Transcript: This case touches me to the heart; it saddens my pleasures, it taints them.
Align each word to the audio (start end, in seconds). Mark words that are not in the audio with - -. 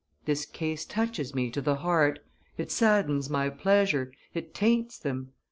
This 0.25 0.45
case 0.47 0.83
touches 0.83 1.35
me 1.35 1.51
to 1.51 1.61
the 1.61 1.75
heart; 1.75 2.25
it 2.57 2.71
saddens 2.71 3.29
my 3.29 3.51
pleasures, 3.51 4.11
it 4.33 4.51
taints 4.51 4.97
them. 4.97 5.33